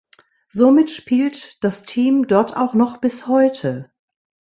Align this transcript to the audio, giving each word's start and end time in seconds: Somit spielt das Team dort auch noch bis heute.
Somit 0.47 0.89
spielt 0.89 1.63
das 1.63 1.83
Team 1.83 2.25
dort 2.25 2.57
auch 2.57 2.73
noch 2.73 2.97
bis 2.97 3.27
heute. 3.27 3.91